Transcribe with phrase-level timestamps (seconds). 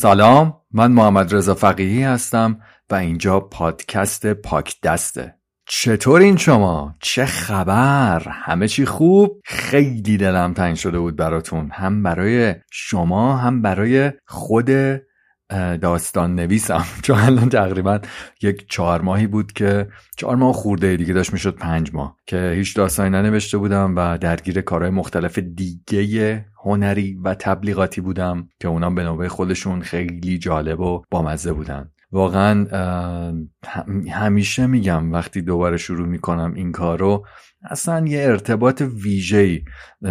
[0.00, 2.60] سلام من محمد رضا فقیهی هستم
[2.90, 5.34] و اینجا پادکست پاک دسته
[5.68, 12.54] چطورین شما؟ چه خبر؟ همه چی خوب؟ خیلی دلم تنگ شده بود براتون هم برای
[12.70, 14.70] شما هم برای خود
[15.80, 18.00] داستان نویسم چون الان تقریبا
[18.42, 22.76] یک چهار ماهی بود که چهار ماه خورده دیگه داشت می‌شد پنج ماه که هیچ
[22.76, 29.02] داستانی ننوشته بودم و درگیر کارهای مختلف دیگه هنری و تبلیغاتی بودم که اونام به
[29.02, 31.90] نوبه خودشون خیلی جالب و بامزه بودن.
[32.12, 32.66] واقعا
[34.10, 37.26] همیشه میگم وقتی دوباره شروع می‌کنم این کارو
[37.70, 39.64] اصلا یه ارتباط ویژه‌ای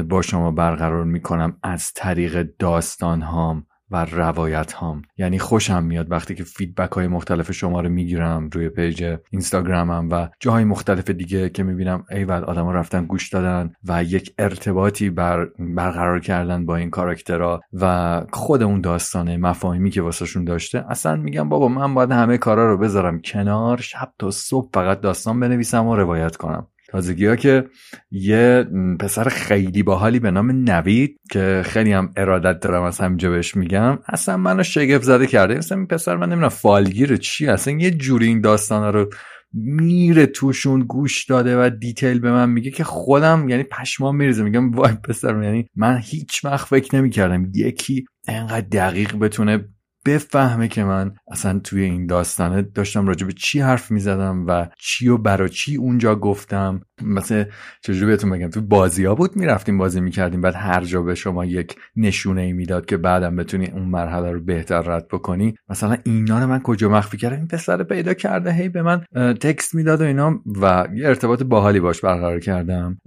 [0.09, 5.01] با شما برقرار می‌کنم از طریق داستان هام و روایت هام.
[5.17, 10.27] یعنی خوشم میاد وقتی که feedback های مختلف شما رو می‌گیرم روی پیج اینستاگرامم و
[10.39, 16.19] جاهای مختلف دیگه که می‌بینم ایول آدما رفتن گوش دادن و یک ارتباطی بر برقرار
[16.19, 20.85] کردن با این کاراکترها و خود اون داستان و مفاهیمی که واسهشون داشته.
[20.89, 25.39] اصلا میگم بابا من باید همه کارا رو بذارم کنار شب تا صبح فقط داستان
[25.39, 26.67] بنویسم و روایت کنم.
[26.89, 27.63] تازگی ها که
[28.11, 28.65] یه
[28.99, 33.99] پسر خیلی باحالی به نام نوید که خیلی هم ارادت دارم از همینجا بهش میگم
[34.07, 35.57] اصلا منو شگفت زده کرده.
[35.57, 39.09] اصلا این پسر من نمی‌دونم فالگیر چی اصلا یه جوری این داستان رو
[39.53, 44.43] میره توشون گوش داده و دیتیل به من میگه که خودم یعنی پشمام میریزه.
[44.43, 49.65] میگم وای پسر یعنی من هیچ وقت فکر نمی‌کردم یکی انقدر دقیق بتونه
[50.07, 55.07] بفهمه که من اصلا توی این داستانه داشتم راجع به چی حرف می‌زدم و چی
[55.07, 56.81] و برا چی اونجا گفتم.
[57.01, 57.43] مثل
[57.81, 61.45] چجوری بهتون بگم تو بازی ها بود می‌رفتیم بازی می‌کردیم بعد هر جا به شما
[61.45, 65.55] یک نشونه ای می‌داد که بعدم بتونی اون مرحله رو بهتر رد بکنی.
[65.69, 69.03] مثلا اینا رو من کجا مخفی کردم؟ این پسر پیدا کرده هی به من
[69.41, 72.97] تکست می‌داد و اینا و یه ارتباط باحالی باش برقرار کردم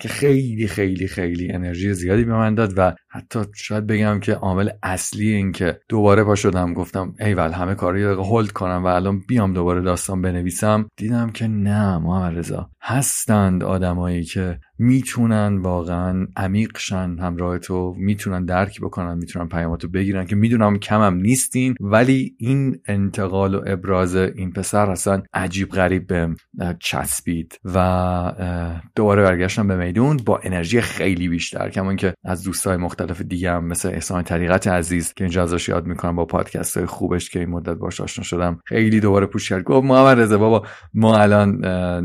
[0.00, 4.70] که خیلی خیلی خیلی انرژی زیادی به من داد و حتی شاید بگم که عامل
[4.82, 9.22] اصلی این که دوباره پا شدم گفتم ایول همه کاری رو هولد کنم و الان
[9.28, 10.88] بیام دوباره داستان بنویسم.
[10.96, 12.70] دیدم که نه محمد رضا
[13.28, 20.36] هستند آدمایی که می‌تونن واقعا عمیقشن همراه تو می‌تونن درک بکنن می‌تونن پیاماتو بگیرن که
[20.36, 26.36] می‌دونم کمم نیستین ولی این انتقال و ابراز این پسر اصلا عجیب غریب به
[26.80, 33.20] چسبید و دوباره برگشتم به میدون با انرژی خیلی بیشتر کمان که از دوستای مختلف
[33.22, 37.30] دیگه هم مثل احسان طریقت عزیز که اینجا ازش یاد می‌کنم با پادکست های خوبش
[37.30, 39.62] که این مدت باش آشنا شدم خیلی دوباره پوش کرد.
[39.62, 41.64] گفت محمد رضا بابا ما الان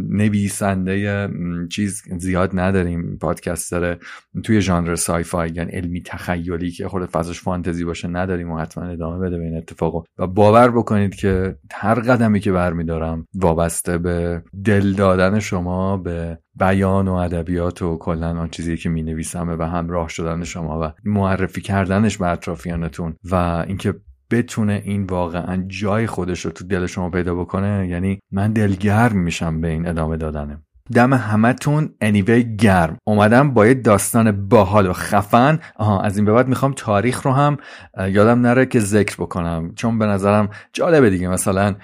[0.10, 1.30] نویسنده
[1.70, 3.18] چیز زیاد نداریم.
[3.18, 4.00] پادکست داره
[4.44, 8.84] توی ژانر سای فای یعنی علمی تخیلی که خود فضاش فانتزی باشه نداریم و حتما
[8.84, 14.44] ادامه بده به این اتفاقو و باور بکنید که هر قدمی که برمیدارم وابسته به
[14.66, 19.64] دل دادن شما به بیان و ادبیات و کلا آن چیزی که می نویسم و
[19.64, 23.36] همراه شدن شما و معرفی کردنش به اطرافیانتون و
[23.68, 23.94] اینکه
[24.32, 29.62] بتونه این واقعا جای خودش رو تو دل شما پیدا بکنه یعنی من دلگرم میشم
[29.62, 30.58] به این ادامه دادنه
[30.92, 32.98] دم همتون انیوی گرم.
[33.04, 35.60] اومدم با یه داستان باحال و خفن.
[35.76, 37.58] آها از این به بعد می‌خوام تاریخ رو هم
[37.98, 39.72] یادم نره که ذکر بکنم.
[39.76, 41.28] چون به نظرم جالبه دیگه.
[41.28, 41.76] مثلا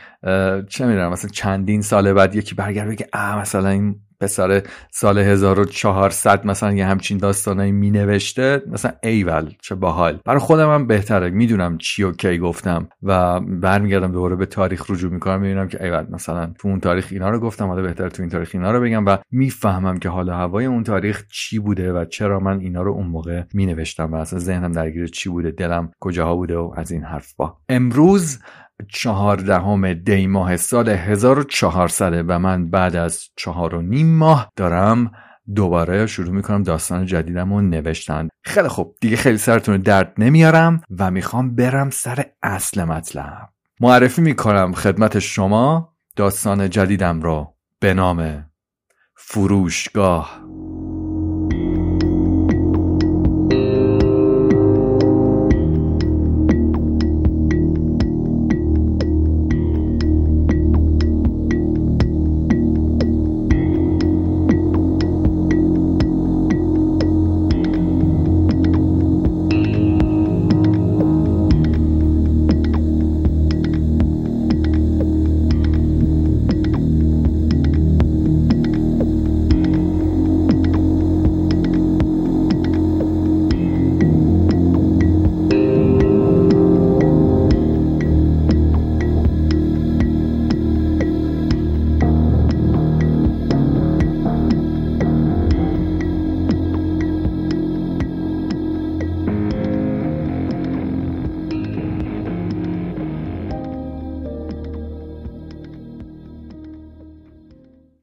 [0.68, 3.08] چه می‌دونم مثلا چندین سال بعد یکی برگرد بگه
[3.42, 10.20] مثلا این پسر سال 1400 مثلا یه همچین داستانایی می نوشته مثلا ایول چه باحال.
[10.26, 11.30] برای خودم هم بهتره.
[11.30, 16.06] می‌دونم چی و کی گفتم و برمیگردم دوباره به تاریخ رجوع می‌کنم می‌بینم که ایول
[16.10, 19.06] مثلا تو اون تاریخ اینا رو گفتم حالا بهتر تو این تاریخ اینا رو بگم
[19.06, 23.08] و می‌فهمم که حالا هوای اون تاریخ چی بوده و چرا من اینا رو اون
[23.08, 27.04] موقع می نوشتم و اصلا ذهنم درگیر چی بوده دلم کجاها بوده و از این
[27.04, 28.40] حرف با امروز
[28.88, 35.12] چهاردهم دی ماه سال 1400 و من بعد از چهار و نیم ماه دارم
[35.56, 38.30] دوباره شروع می‌کنم داستان جدیدم رو نوشتن.
[38.44, 38.96] خیلی خوب.
[39.02, 43.50] دیگه خیلی سرتون درد نمیارم و می‌خوام برم سر اصل مطلب.
[43.80, 48.46] معرفی می‌کنم خدمت شما داستان جدیدم رو به نام
[49.16, 50.49] فروشگاه.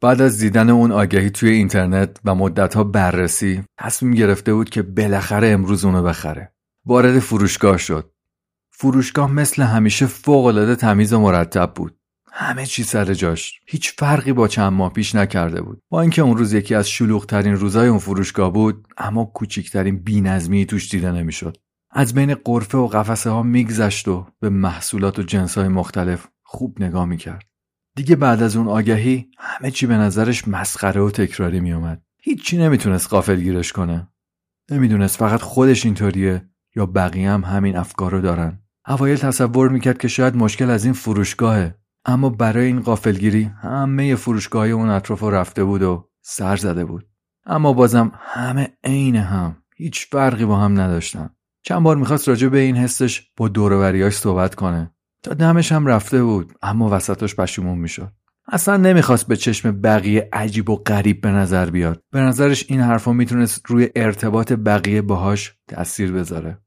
[0.00, 5.48] بعد از دیدن اون آگهی توی اینترنت و مدتها بررسی تصمیم گرفته بود که بالاخره
[5.48, 6.52] امروز اونو بخره.
[6.87, 8.10] وارد فروشگاه شد.
[8.70, 11.98] فروشگاه مثل همیشه فوقالعاده تمیز و مرتب بود.
[12.32, 13.60] همه چی سر جاش.
[13.66, 15.82] هیچ فرقی با چند ماه پیش نکرده بود.
[15.90, 20.90] با اینکه اون روز یکی از شلوغترین روزای اون فروشگاه بود اما کوچکترین بینظمی توش
[20.90, 21.56] دیده نمی‌شد.
[21.90, 26.82] از بین قرفه و قفسه ها میگذشت و به محصولات و جنس های مختلف خوب
[26.82, 27.44] نگاه می‌کرد.
[27.96, 33.08] دیگه بعد از اون آگهی همه چی به نظرش مسخره و تکراری میومد هیچی نمی‌تونست
[33.08, 34.08] قافل گیرش کنه.
[34.70, 38.62] نمی‌دونست فقط خودش اینطوریه یا بقیه هم همین افکار رو دارن.
[38.88, 41.75] اوایل تصور می‌کرد که شاید مشکل از این فروشگاهه.
[42.04, 47.08] اما برای این قافلگیری همه فروشگاه اون اطراف رفته بود و سر زده بود.
[47.46, 51.31] اما بازم همه عین هم هیچ فرقی با هم نداشتن.
[51.62, 54.95] چند بار می‌خواست راجع به این حسش با دوروبریاش صحبت کنه.
[55.22, 58.12] تا دمش هم رفته بود اما وسطش پشیمون می‌شد.
[58.48, 62.02] اصلا نمی‌خواست به چشم بقیه عجیب و غریب به نظر بیاد.
[62.12, 66.58] به نظرش این حرفا می‌تونست روی ارتباط بقیه باهاش تاثیر بذاره.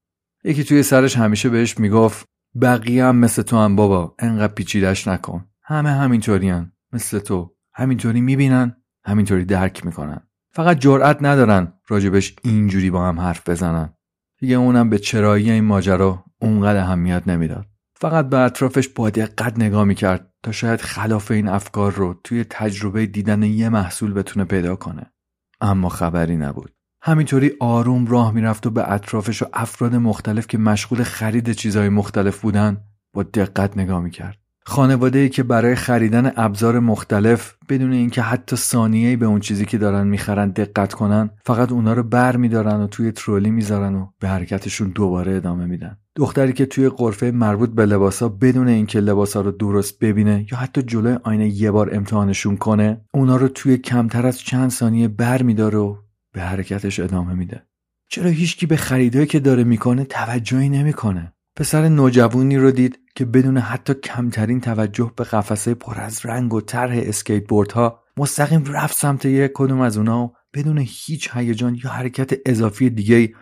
[0.44, 2.26] یکی توی سرش همیشه بهش می‌گفت
[2.62, 5.46] بقیه هم مثل تو هم بابا انقدر پیچیدش نکن.
[5.64, 7.56] همه همینطورین مثل تو.
[7.74, 8.76] همینطوری می‌بینن
[9.06, 10.22] همینطوری درک می‌کنن.
[10.52, 13.94] فقط جرأت ندارن راجبش اینجوری با هم حرف بزنن.
[14.40, 17.66] دیگه اونم به چرایی این ماجرا اونقدر اهمیت نمی‌داد.
[18.02, 23.06] فقط به اطرافش با دقت نگاه می‌کرد تا شاید خلاف این افکار رو توی تجربه
[23.06, 25.14] دیدن یه محصول بتونه پیدا کنه.
[25.62, 26.74] اما خبری نبود.
[27.02, 32.42] همینطوری آروم راه می‌رفت و به اطرافش و افراد مختلف که مشغول خرید چیزهای مختلف
[32.42, 32.78] بودن
[33.14, 34.38] با دقت نگاه می‌کرد.
[34.70, 40.08] خانواده که برای خریدن ابزار مختلف بدون اینکه حتی ثانیه‌ای به اون چیزی که دارن
[40.08, 44.90] می‌خرن دقت کنن فقط اونا رو بر میدارن و توی ترولی می‌ذارن و به حرکتشون
[44.90, 45.98] دوباره ادامه میدن.
[46.16, 50.82] دختری که توی قرفه مربوط به لباسا بدون اینکه لباسا رو درست ببینه یا حتی
[50.82, 55.78] جلوی آینه یه بار امتحانشون کنه اونا رو توی کمتر از چند ثانیه بر میداره
[55.78, 55.96] و
[56.34, 57.64] به حرکتش ادامه میده.
[58.10, 63.58] چرا هیچکی به خریدایی که داره می‌کنه توجهی نمی‌کنه؟ پسر نوجوانی رو دید که بدون
[63.58, 69.26] حتی کمترین توجه به قفسه پر از رنگ و طرح اسکیت ها مستقیم رفت سمت
[69.26, 73.34] یک کدوم از اونا و بدون هیچ هیجان یا حرکت اضافی دیگه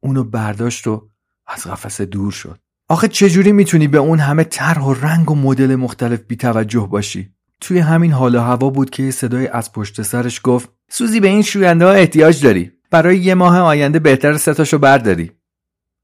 [0.00, 1.08] اونو برداشت و
[1.46, 2.58] از قفسه دور شد.
[2.88, 7.34] آخه چجوری می‌تونی به اون همه طرح و رنگ و مدل مختلف بی توجه باشی؟
[7.60, 11.42] توی همین حال و هوا بود که صدای از پشت سرش گفت سوزی به این
[11.42, 12.72] شوینده ها احتیاج داری.
[12.90, 15.32] برای یه ماه آینده بهتر ستاشو برداری.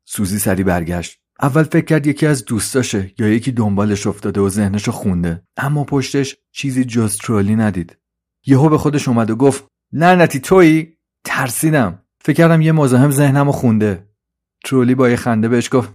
[0.04, 1.21] سوزی سری برگشت.
[1.42, 5.42] اول فکر کرد یکی از دوستاشه یا یکی دنبالش افتاده و ذهنشو خونده.
[5.56, 7.96] اما پشتش چیزی جز ترولی ندید.
[8.46, 12.02] یهو به خودش اومد و گفت لعنتی تویی؟ ترسیدم.
[12.24, 14.08] فکر کردم یه مزاحم ذهنمو خونده.
[14.64, 15.94] ترولی با یه خنده بهش گفت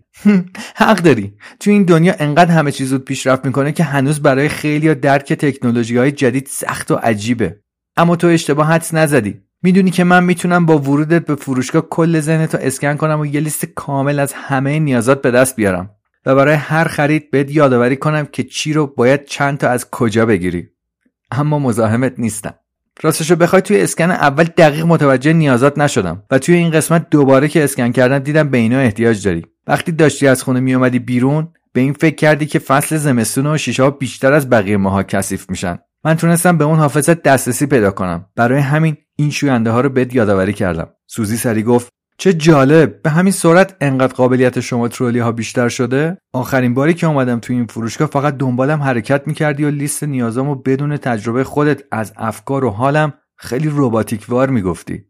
[0.75, 1.33] حق داری.
[1.59, 5.97] تو این دنیا انقدر همه چیز زود پیشرفت می‌کنه که هنوز برای خیلی درک تکنولوژی
[5.97, 7.59] های جدید سخت و عجیبه.
[7.97, 9.41] اما تو اشتباه حدس نزدی.
[9.63, 13.65] می‌دونی که من می‌تونم با ورودت به فروشگاه کل ذهنتو اسکن کنم و یه لیست
[13.65, 15.89] کامل از همه نیازات به دست بیارم.
[16.25, 20.25] و برای هر خرید بهت یادآوری کنم که چی رو باید چند تا از کجا
[20.25, 20.67] بگیری.
[21.31, 22.53] اما مزاحمت نیستم.
[23.01, 27.63] راستشو بخوای توی اسکن اول دقیق متوجه نیازات نشدم و توی این قسمت دوباره که
[27.63, 29.46] اسکن کردم دیدم به اینا احتیاج داری.
[29.67, 33.84] وقتی داشتی از خونه میومدی بیرون به این فکر کردی که فصل زمستون و شیشه
[33.84, 35.79] ها بیشتر از بقیه ماها کثیف میشن.
[36.07, 38.25] من تونستم به اون حافظت دسترسی پیدا کنم.
[38.35, 40.89] برای همین این شوینده ها رو بد یادآوری کردم.
[41.07, 46.17] سوزی سری گفت چه جالب به همین سرعت انقدر قابلیت شما ترولی ها بیشتر شده؟
[46.33, 50.97] آخرین باری که اومدم تو این فروشگاه فقط دنبالم حرکت می‌کردی و لیست نیازامو بدون
[50.97, 55.05] تجربه خودت از افکار و حالم خیلی روباتیک وار می‌گفتی.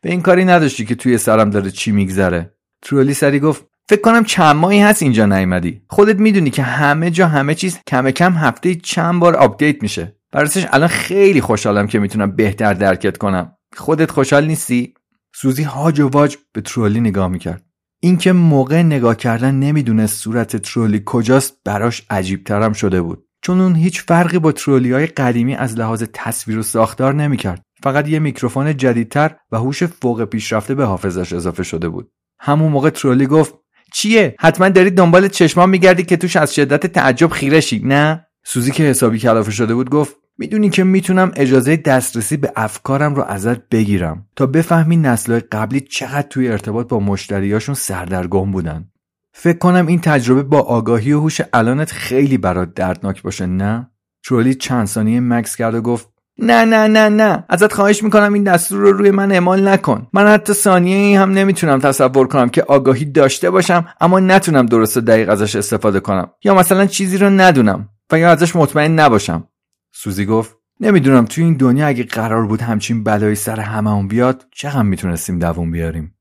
[0.00, 2.54] به این کاری نداشتی که توی سرم داره چی میگذره.
[2.82, 5.82] ترولی سری گفت فکر کنم چند ماهی هست اینجا نیومدی.
[5.90, 10.15] خودت می‌دونی که همه جا همه چیز کم کم هفته چند بار update میشه.
[10.32, 13.52] براستش الان خیلی خوشحالم که می‌تونم بهتر درکت کنم.
[13.76, 14.94] خودت خوشحال نیستی؟
[15.34, 17.62] سوزی هاج و واج به ترولی نگاه می‌کرد.
[18.00, 23.24] اینکه موقع نگاه کردن نمی‌دونست صورت ترولی کجاست براش عجیب ترم شده بود.
[23.42, 27.62] چون اون هیچ فرقی با ترولی های قدیمی از لحاظ تصویر و ساختار نمی‌کرد.
[27.82, 32.10] فقط یه میکروفون جدیدتر و هوش فوق پیشرفته به حافظش اضافه شده بود.
[32.40, 33.54] همون موقع ترولی گفت
[33.92, 38.82] چیه؟ حتما داری دنبال چشمان میگردی که توش از شدت تعجب خیرشی نه؟ سوزی که
[38.82, 44.26] حسابی کلافه شده بود گفت می‌دونی که می‌تونم اجازه دسترسی به افکارم رو ازت بگیرم
[44.36, 48.84] تا بفهمی نسلهای قبلی چقدر توی ارتباط با مشتریاشون سردرگم بودن.
[49.32, 53.90] فکر کنم این تجربه با آگاهی و هوش الانت خیلی برات دردناک باشه نه؟
[54.24, 58.44] ترولی چند ثانیه مکس کرد و گفت نه نه نه نه ازت خواهش می‌کنم این
[58.44, 60.06] دستور رو روی من اعمال نکن.
[60.12, 64.96] من حتی ثانیه ای هم نمی‌تونم تصور کنم که آگاهی داشته باشم اما نتونم درست
[64.96, 66.30] و دقیق ازش استفاده کنم.
[66.44, 67.88] یا مثلا چیزی رو ندونم.
[68.12, 69.48] و یا ازش مطمئن نباشم.
[69.92, 74.82] سوزی گفت نمی‌دونم توی این دنیا اگه قرار بود همچین بلایی سر هممون بیاد چقدر
[74.82, 76.14] می‌تونستیم دووم بیاریم؟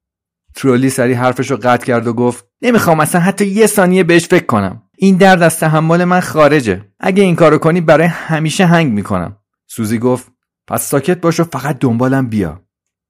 [0.56, 4.46] ترولی سری حرفش رو قطع کرد و گفت نمی‌خوام اصلا حتی یه ثانیه بهش فکر
[4.46, 4.82] کنم.
[4.98, 6.86] این درد از تحمل من خارجه.
[7.00, 9.38] اگه این کارو کنی برای همیشه هنگ می‌کنم.
[9.68, 10.32] سوزی گفت
[10.68, 12.62] پس ساکت باش و فقط دنبالم بیا.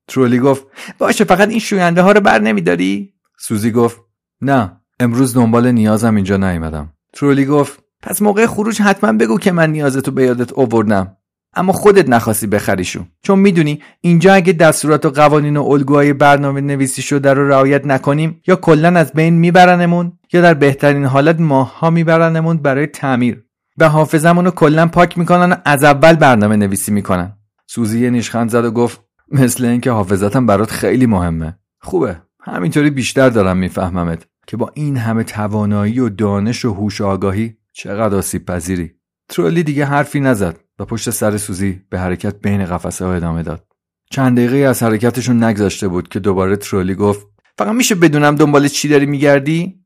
[0.08, 0.68] ترولی گفت
[0.98, 4.02] باشه فقط این شوینده ها رو بر نمیداری؟ سوزی گفت
[4.42, 6.94] نه امروز دنبال نیازم اینجا نیومدم.
[7.14, 11.18] ترولی گفت پس موقع خروج حتما بگو که من نیازتو به یادت آوردم.
[11.54, 17.02] اما خودت نخواستی بخریشو چون می‌دونی اینجا اگه دستورات و قوانین و الگوهای برنامه نویسی
[17.02, 22.58] شده رو رعایت نکنیم یا کلا از بین میبرنمون یا در بهترین حالت ماها میبرنمون
[22.58, 23.44] برای تعمیر.
[23.78, 27.34] به حافظمون رو کلا پاک می‌کنن و از اول برنامه نویسی می‌کنن.
[27.68, 31.58] سوزی نیشخند زد و گفت مثل اینکه حافظتم برات خیلی مهمه.
[31.82, 32.22] خوبه.
[32.44, 34.28] همینطوری بیشتر دارم میفهممت.
[34.48, 38.92] که با این همه توانایی و دانش و هوش آگاهی چقدر آسیب پذیری.
[39.30, 43.68] ترولی دیگه حرفی نزد و پشت سر سوزی به حرکت بین قفسه ها ادامه داد.
[44.12, 47.28] چند دقیقه از حرکتشون نگذاشته بود که دوباره ترولی گفت
[47.58, 49.84] فقط میشه بدونم دنبال چی داری میگردی؟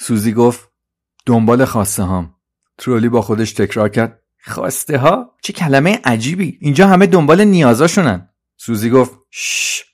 [0.00, 0.70] سوزی گفت
[1.26, 2.34] دنبال خواسته هام.
[2.78, 6.58] ترولی با خودش تکرار کرد خواسته ها؟ چه کلمه عجیبی!
[6.60, 8.28] اینجا همه دنبال نیازاشونن.
[8.56, 9.84] سوزی گفت شش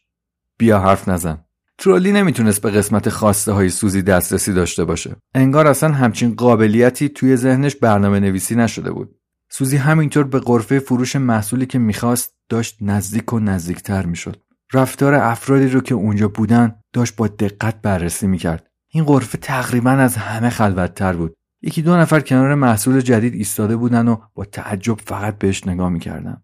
[0.58, 1.44] بیا حرف نزن.
[1.78, 5.16] ترولی نمی‌تونست به قسمت خواسته های سوزی دسترسی داشته باشه.
[5.34, 9.14] انگار اصلا همچین قابلیتی توی ذهنش برنامه نویسی نشده بود.
[9.50, 14.42] سوزی همینطور به قرفه فروش محصولی که می‌خواست داشت نزدیک و نزدیکتر می‌شد.
[14.72, 18.66] رفتار افرادی رو که اونجا بودن داشت با دقت بررسی می‌کرد.
[18.88, 21.34] این قرفه تقریبا از همه خلوتتر بود.
[21.62, 26.42] یکی دو نفر کنار محصول جدید ایستاده بودن و با تعجب فقط بهش نگاه می‌کردن.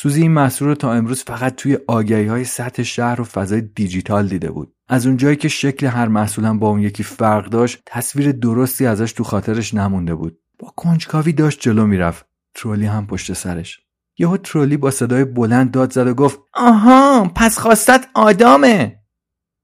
[0.00, 4.28] سوزی این محصول رو تا امروز فقط توی آگهی های سطح شهر و فضای دیجیتال
[4.28, 4.74] دیده بود.
[4.88, 9.24] از اونجایی که شکل هر محصولم با اون یکی فرق داشت تصویر درستی ازش تو
[9.24, 10.38] خاطرش نمونده بود.
[10.58, 12.26] با کنجکاوی داشت جلو می‌رفت.
[12.54, 13.80] ترولی هم پشت سرش.
[14.18, 19.00] یهو ترولی با صدای بلند داد زد و گفت آها پس خواستت آدامه.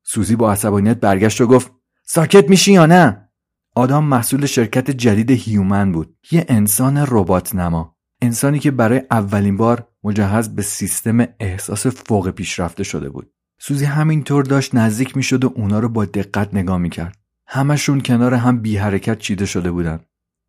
[0.05, 1.73] سوزی با عصبانیت برگشت و گفت
[2.05, 3.29] ساکت میشی یا نه؟
[3.75, 6.17] آدام محصول شرکت جدید هیومن بود.
[6.31, 12.85] یه انسان ربات نما انسانی که برای اولین بار مجهز به سیستم احساس فوق پیشرفته
[12.85, 13.31] شده بود.
[13.61, 17.19] سوزی همینطور داشت نزدیک می‌شد و اونا رو با دقت نگاه می‌کرد.
[17.47, 20.01] همشون کنار هم بی حرکت چیده شده بودن.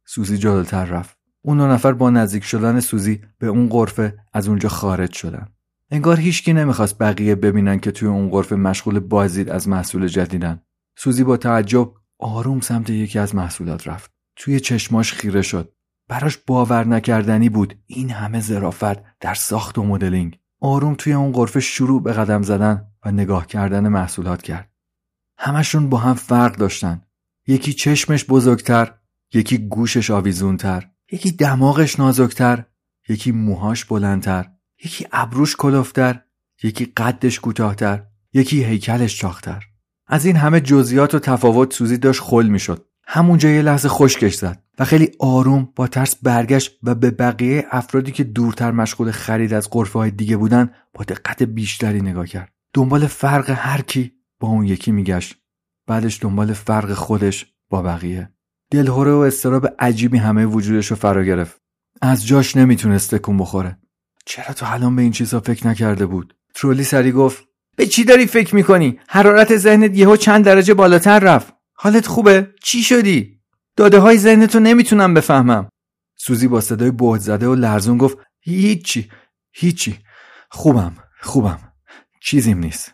[0.05, 1.17] سوزی جلوتر رفت.
[1.41, 5.47] اون دو نفر با نزدیک شدن سوزی به اون قرفه از اونجا خارج شدن.
[5.91, 10.61] انگار هیچکی نمی‌خواست بقیه ببینن که توی اون قرفه مشغول بازدید از محصول جدیدن.
[10.97, 14.11] سوزی با تعجب آروم سمت یکی از محصولات رفت.
[14.35, 15.74] توی چشماش خیره شد.
[16.07, 17.77] براش باور نکردنی بود.
[17.87, 20.39] این همه ظرافت در ساخت و مدلینگ.
[20.59, 24.69] آروم توی اون قرفه شروع به قدم زدن و نگاه کردن محصولات کرد.
[25.37, 27.01] همشون با هم فرق داشتن.
[27.47, 28.93] یکی چشمش بزرگتر
[29.33, 32.63] یکی گوشش آویزونتر یکی دماغش نازکتر
[33.09, 34.45] یکی موهاش بلندتر
[34.85, 36.21] یکی ابروش کلفتر
[36.63, 39.63] یکی قدش کوتاهتر یکی هیکلش چاختر
[40.07, 42.85] از این همه جزئیات و تفاوت سوزی داشت خل می‌شد.
[43.07, 48.11] همونجا یه لحظه خشکش زد و خیلی آروم با ترس برگشت و به بقیه افرادی
[48.11, 52.51] که دورتر مشغول خرید از قرفه های دیگه بودن با دقت بیشتری نگاه کرد.
[52.73, 55.35] دنبال فرق هر کی با اون یکی میگشت.
[55.87, 58.29] بعدش دنبال فرق خودش با بقیه.
[58.71, 61.61] دلهوره و استراب عجیبی همه وجودش رو فرا گرفت.
[62.01, 63.77] از جاش نمی‌تونست تکون بخوره.
[64.25, 67.43] چرا تو الان به این چیزا فکر نکرده بود؟ ترولی سری گفت
[67.75, 71.53] به چی داری فکر می‌کنی؟ حرارت ذهنت یهو چند درجه بالاتر رفت.
[71.77, 73.39] حالت خوبه؟ چی شدی؟
[73.75, 75.69] داده های ذهنتو نمی‌تونم بفهمم.
[76.15, 79.09] سوزی با صدای بهت زده و لرزون گفت هیچی
[79.51, 79.99] هیچی.
[80.49, 81.59] خوبم خوبم.
[82.21, 82.93] چیزیم نیست.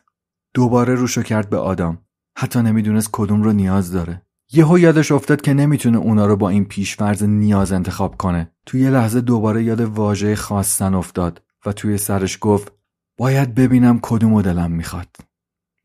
[0.54, 1.98] دوباره روشو کرد به آدم.
[2.38, 4.22] حتی نمی‌دونست کدوم رو نیاز داره.
[4.54, 8.52] یهو یادش افتاد که نمی‌تونه اونا رو با این پیشفرز نیاز انتخاب کنه.
[8.66, 12.72] توی یه لحظه دوباره یاد واژه خواستن افتاد و توی سرش گفت
[13.18, 15.16] باید ببینم کدوم دلم می‌خواد.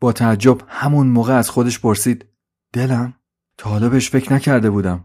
[0.00, 2.24] با تعجب همون موقع از خودش پرسید
[2.72, 3.14] دلم
[3.58, 5.04] تا حالا بهش فکر نکرده بودم.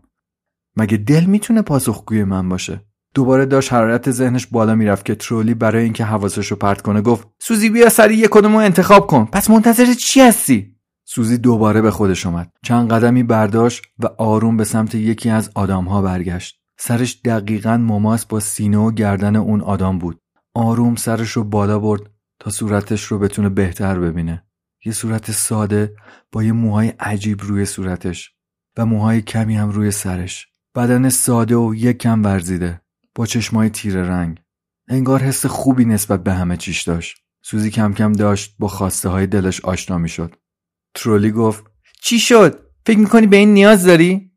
[0.78, 5.84] مگه دل می‌تونه پاسخگوی من باشه؟ دوباره داشت حرارت ذهنش بالا می‌رفت که ترولی برای
[5.84, 9.26] اینکه حواسش رو پرت کنه گفت سوزی بیا سری یه کدومو انتخاب کن.
[9.26, 10.76] پس منتظر چی هستی؟
[11.06, 12.52] سوزی دوباره به خودش اومد.
[12.64, 16.62] چند قدمی برداشت و آروم به سمت یکی از آدامها برگشت.
[16.80, 20.20] سرش دقیقا مماس با سینه و گردن اون آدام بود.
[20.56, 22.02] آروم سرش رو بالا برد
[22.40, 24.44] تا صورتش رو بتونه بهتر ببینه.
[24.86, 25.96] یه صورت ساده
[26.32, 28.32] با یه موهای عجیب روی صورتش
[28.78, 30.48] و موهای کمی هم روی سرش.
[30.76, 32.82] بدن ساده و یک کم ورزیده
[33.16, 34.38] با چشمای تیره رنگ.
[34.88, 37.18] انگار حس خوبی نسبت به همه چیش داشت.
[37.44, 40.36] سوزی کم کم داشت با خواسته های دلش آشنا می شد
[40.94, 41.64] ترولی گفت
[42.02, 44.32] چی شد؟ فکر می‌کنی به این نیاز داری؟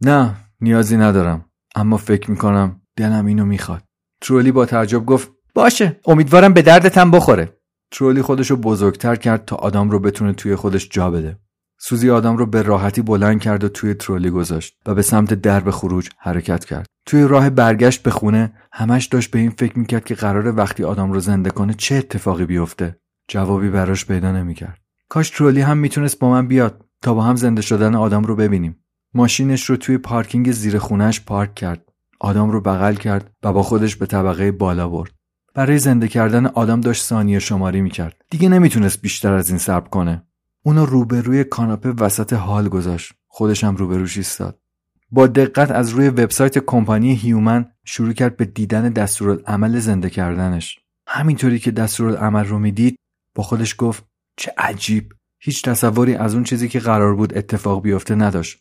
[0.00, 1.44] نه نیازی ندارم.
[1.74, 3.82] اما فکر می‌کنم دلم اینو می‌خواد.
[4.20, 7.58] ترولی با تعجب گفت باشه امیدوارم به دردتم بخوره.
[7.90, 11.38] ترولی خودشو بزرگتر کرد تا آدام رو بتونه توی خودش جا بده.
[11.78, 15.70] سوزی آدم رو به راحتی بلند کرد و توی ترولی گذاشت و به سمت درب
[15.70, 16.86] خروج حرکت کرد.
[17.06, 21.12] توی راه برگشت به خونه همش داشت به این فکر می‌کرد که قراره وقتی آدم
[21.12, 22.96] رو زنده کنه چه اتفاقی بیفته.
[23.28, 24.78] جوابی براش پیدا نمی‌کرد.
[25.08, 28.84] کاش ترولی هم می‌تونست با من بیاد تا با هم زنده شدن آدم رو ببینیم.
[29.14, 31.82] ماشینش رو توی پارکینگ زیر خونش پارک کرد.
[32.20, 35.15] آدم رو بغل کرد و با خودش به طبقه بالا برد.
[35.56, 38.16] برای زنده کردن آدم داشت ثانیه شماری می‌کرد.
[38.30, 40.22] دیگه نمی‌تونست بیشتر از این صبر کنه.
[40.62, 43.12] اونو روبروی کاناپه وسط حال گذاشت.
[43.28, 44.58] خودش هم روبروش ایستاد.
[45.10, 50.78] با دقت از روی وبسایت کمپانی هیومن شروع کرد به دیدن دستورالعمل زنده کردنش.
[51.06, 52.98] همینطوری که دستورالعمل رو می‌دید
[53.34, 54.04] با خودش گفت
[54.36, 55.12] چه عجیب.
[55.38, 58.58] هیچ تصوری از اون چیزی که قرار بود اتفاق بیفته نداشت.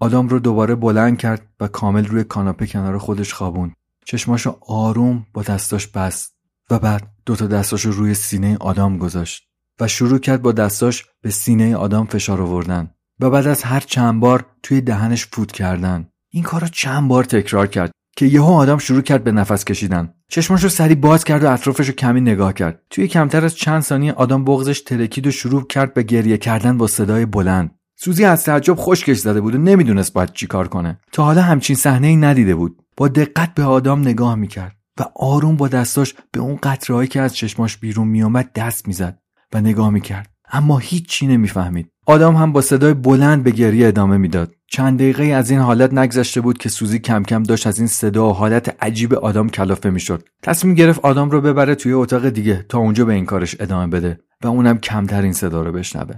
[0.00, 3.72] آدم رو دوباره بلند کرد و کامل روی کاناپه کنار خودش خوابوند.
[4.04, 6.34] چشماشو آروم با دستاش بست
[6.70, 9.48] و بعد دوتا دستاشو روی سینه آدم گذاشت
[9.80, 14.20] و شروع کرد با دستاش به سینه آدم فشار آوردن و بعد از هر چند
[14.20, 16.08] بار توی دهنش فوت کردن.
[16.30, 20.14] این کار رو چند بار تکرار کرد که یهو آدم شروع کرد به نفس کشیدن.
[20.28, 22.82] چشماش رو سری باز کرد و اطرافش رو کمی نگاه کرد.
[22.90, 26.86] توی کمتر از چند ثانیه آدم بغزش ترکید و شروع کرد به گریه کردن با
[26.86, 27.73] صدای بلند.
[27.96, 30.98] سوزی از تعجب خشکش زده بود و نمی‌دونست باید چیکار کنه.
[31.12, 32.76] تا حالا همچین صحنه ای ندیده بود.
[32.96, 37.36] با دقت به آدم نگاه می‌کرد و آروم با دستاش به اون قطرهایی که از
[37.36, 39.18] چشماش بیرون میآمد دست می‌زد
[39.52, 40.30] و نگاه می‌کرد.
[40.52, 41.90] اما هیچی نمی‌فهمید.
[42.06, 44.54] آدم هم با صدای بلند به گریه ادامه می‌داد.
[44.66, 48.28] چند دقیقه از این حالت نگذشته بود که سوزی کم کم داشت از این صدا
[48.28, 50.22] و حالت عجیب آدم کلافه می‌شد.
[50.42, 54.18] تصمیم گرفت آدم رو ببره توی اتاق دیگه تا اونجا به این کارش ادامه بده
[54.42, 56.14] و اونم کمتر این صدا رو بشنوه.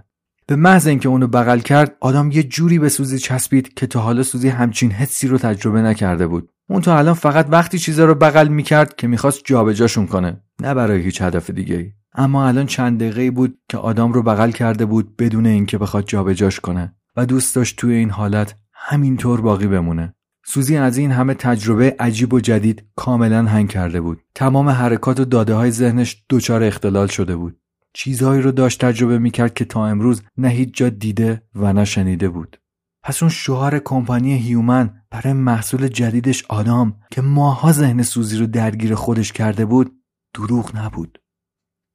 [0.48, 4.22] به محض اینکه اونو بغل کرد آدم یه جوری به سوزی چسبید که تا حالا
[4.22, 6.50] سوزی همچین حسی رو تجربه نکرده بود.
[6.68, 11.02] اون تا الان فقط وقتی چیزا رو بغل می‌کرد که می‌خواست جابجاشون کنه نه برای
[11.02, 15.46] هیچ هدف دیگه اما الان چند دقیقه بود که آدم رو بغل کرده بود بدون
[15.46, 20.14] اینکه بخواد جابجاش کنه و دوست داشت توی این حالت همینطور باقی بمونه.
[20.46, 24.20] سوزی از این همه تجربه عجیب و جدید کاملا هنگ کرده بود.
[24.35, 27.59] تمام حرکات و داده های ذهنش دچار اختلال شده بود.
[27.96, 32.28] چیزهایی رو داشت تجربه می‌کرد که تا امروز نه هیچ جا دیده و نه شنیده
[32.28, 32.61] بود.
[33.02, 38.94] پس اون شوهر کمپانی هیومن برای محصول جدیدش آدام که ماها ذهن سوزی رو درگیر
[38.94, 39.92] خودش کرده بود
[40.35, 41.18] دروغ نبود.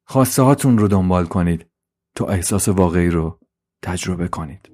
[0.07, 1.65] خواسته هاتون رو دنبال کنید
[2.15, 3.39] تا احساس واقعی رو
[3.83, 4.69] تجربه کنید.